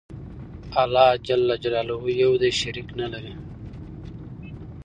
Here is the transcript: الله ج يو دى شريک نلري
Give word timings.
الله 0.83 1.07
ج 1.27 1.29
يو 2.21 2.31
دى 2.41 2.49
شريک 2.59 2.87
نلري 2.99 3.33